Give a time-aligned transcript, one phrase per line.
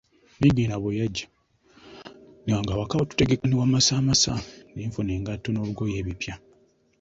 [0.39, 1.25] Niigiina bwe yajja
[2.61, 4.33] ng’awaka tutegeka ne wamasamasa,
[4.73, 6.33] ne nfuna ku ngatto n’olugoye ebipya.